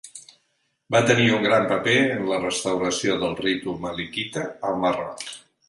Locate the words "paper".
1.73-1.95